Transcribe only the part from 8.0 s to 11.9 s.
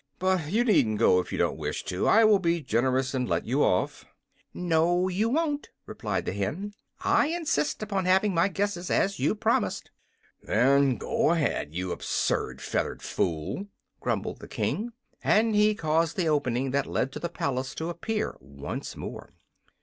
having my guesses, as you promised." "Then go ahead,